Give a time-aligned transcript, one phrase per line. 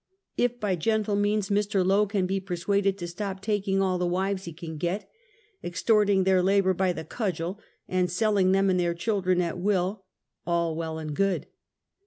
[0.35, 1.85] If by gentle means Mr.
[1.85, 5.07] Lo can be persnaded to stop tak ing all the wives he can get,
[5.63, 10.03] extorting their labor by the cudgel, and selling them and their children at will,
[10.43, 11.45] all well and good!